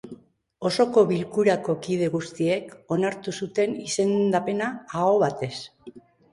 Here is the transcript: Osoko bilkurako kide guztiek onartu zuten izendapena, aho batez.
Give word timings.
Osoko 0.69 1.03
bilkurako 1.11 1.75
kide 1.89 2.07
guztiek 2.15 2.73
onartu 2.97 3.35
zuten 3.45 3.79
izendapena, 3.93 4.73
aho 5.05 5.17
batez. 5.29 5.55